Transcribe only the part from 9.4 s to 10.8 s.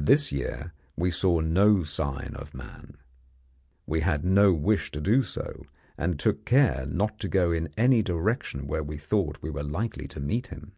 we were likely to meet him.